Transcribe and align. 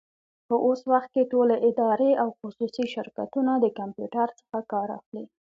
په 0.47 0.55
اوس 0.65 0.81
وخت 0.91 1.09
کي 1.15 1.23
ټولي 1.31 1.57
ادارې 1.69 2.11
او 2.21 2.27
خصوصي 2.39 2.85
شرکتونه 2.93 3.51
د 3.59 3.65
کمپيوټر 3.79 4.27
څخه 4.39 4.59
کار 4.71 4.87
اخلي. 4.99 5.25